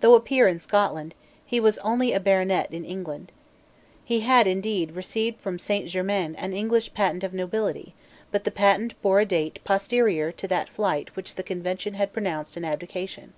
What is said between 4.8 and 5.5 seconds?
received